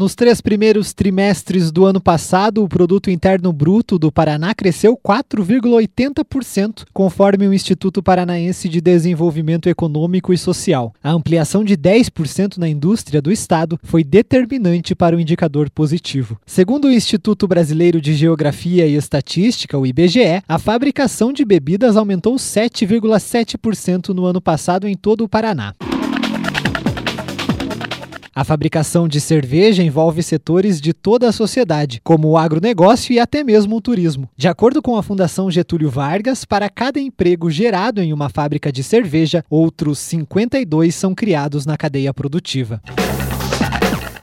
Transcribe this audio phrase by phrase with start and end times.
[0.00, 6.86] Nos três primeiros trimestres do ano passado, o produto interno bruto do Paraná cresceu 4,80%,
[6.90, 10.94] conforme o Instituto Paranaense de Desenvolvimento Econômico e Social.
[11.04, 16.40] A ampliação de 10% na indústria do estado foi determinante para o indicador positivo.
[16.46, 22.36] Segundo o Instituto Brasileiro de Geografia e Estatística, o IBGE, a fabricação de bebidas aumentou
[22.36, 25.74] 7,7% no ano passado em todo o Paraná.
[28.32, 33.42] A fabricação de cerveja envolve setores de toda a sociedade, como o agronegócio e até
[33.42, 34.28] mesmo o turismo.
[34.36, 38.84] De acordo com a Fundação Getúlio Vargas, para cada emprego gerado em uma fábrica de
[38.84, 42.80] cerveja, outros 52 são criados na cadeia produtiva.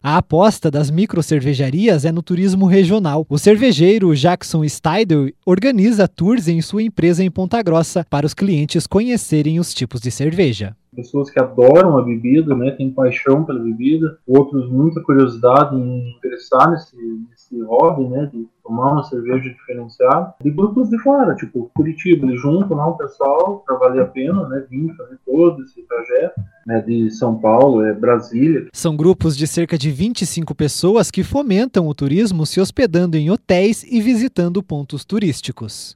[0.01, 3.25] A aposta das microcervejarias é no turismo regional.
[3.27, 8.87] O cervejeiro Jackson Steidel organiza tours em sua empresa em Ponta Grossa para os clientes
[8.87, 14.17] conhecerem os tipos de cerveja pessoas que adoram a bebida, né, têm paixão pela bebida,
[14.27, 16.97] outros muita curiosidade em interessar nesse,
[17.29, 22.41] nesse hobby, né, de tomar uma cerveja diferenciada, e grupos de fora, tipo Curitiba, eles
[22.41, 26.81] juntam lá um pessoal para valer a pena, né, vir fazer todo esse trajeto, né,
[26.81, 28.67] de São Paulo, é Brasília.
[28.73, 33.83] São grupos de cerca de 25 pessoas que fomentam o turismo se hospedando em hotéis
[33.83, 35.93] e visitando pontos turísticos.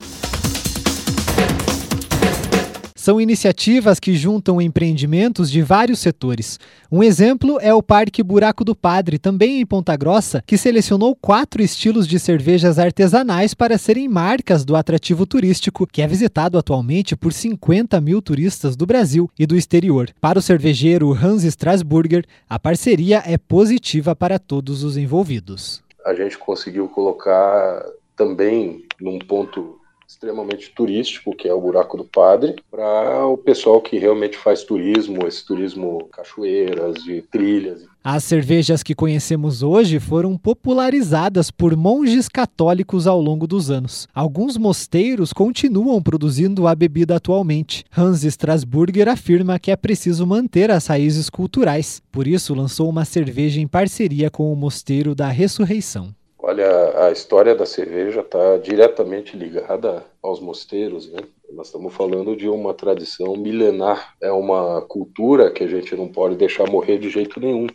[3.02, 6.60] São iniciativas que juntam empreendimentos de vários setores.
[6.92, 11.64] Um exemplo é o Parque Buraco do Padre, também em Ponta Grossa, que selecionou quatro
[11.64, 17.34] estilos de cervejas artesanais para serem marcas do atrativo turístico, que é visitado atualmente por
[17.34, 20.12] 50 mil turistas do Brasil e do exterior.
[20.22, 25.82] Para o cervejeiro Hans Strasburger, a parceria é positiva para todos os envolvidos.
[26.06, 27.84] A gente conseguiu colocar
[28.16, 29.81] também num ponto
[30.12, 35.26] extremamente turístico, que é o Buraco do Padre, para o pessoal que realmente faz turismo,
[35.26, 37.86] esse turismo cachoeiras, de trilhas.
[38.04, 44.08] As cervejas que conhecemos hoje foram popularizadas por monges católicos ao longo dos anos.
[44.14, 47.86] Alguns mosteiros continuam produzindo a bebida atualmente.
[47.96, 53.62] Hans Strasburger afirma que é preciso manter as raízes culturais, por isso lançou uma cerveja
[53.62, 56.14] em parceria com o Mosteiro da Ressurreição.
[56.52, 61.20] Olha, a história da cerveja está diretamente ligada aos mosteiros, né?
[61.54, 66.36] Nós estamos falando de uma tradição milenar, é uma cultura que a gente não pode
[66.36, 67.68] deixar morrer de jeito nenhum.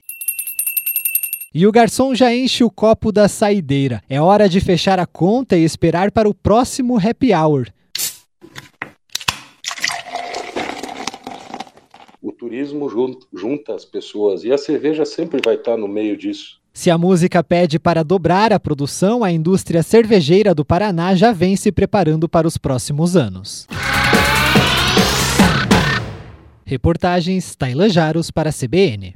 [1.55, 4.03] E o garçom já enche o copo da saideira.
[4.11, 7.69] É hora de fechar a conta e esperar para o próximo happy hour.
[12.21, 12.91] O turismo
[13.33, 16.61] junta as pessoas e a cerveja sempre vai estar no meio disso.
[16.77, 21.57] Se a música pede para dobrar a produção, a indústria cervejeira do Paraná já vem
[21.57, 23.67] se preparando para os próximos anos.
[26.67, 29.15] Reportagens Taila Jaros para a CBN.